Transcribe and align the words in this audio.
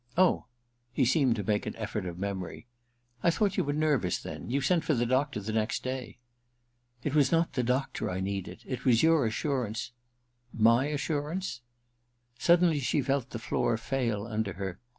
Oh 0.17 0.47
——'He 0.91 1.05
seemed 1.05 1.35
to 1.35 1.43
make 1.43 1.67
an 1.67 1.75
effort 1.75 2.07
of 2.07 2.17
memory. 2.17 2.65
*1 3.23 3.35
thought 3.37 3.55
you 3.55 3.63
were 3.63 3.71
nervous 3.73 4.17
then; 4.17 4.49
you 4.49 4.59
sent 4.59 4.83
for 4.83 4.95
the 4.95 5.05
doctor 5.05 5.39
the 5.39 5.53
next 5.53 5.83
day.' 5.83 6.17
* 6.59 7.03
It 7.03 7.13
was 7.13 7.31
not 7.31 7.53
the 7.53 7.61
doctor 7.61 8.09
I 8.09 8.19
needed; 8.19 8.63
it 8.65 8.83
was 8.83 9.03
your 9.03 9.27
assurance 9.27 9.91
My 10.51 10.85
assurance?' 10.87 11.61
Suddenly 12.39 12.79
she 12.79 13.03
felt 13.03 13.29
the 13.29 13.37
floor 13.37 13.77
fail 13.77 14.25
under 14.25 14.53
her. 14.53 14.79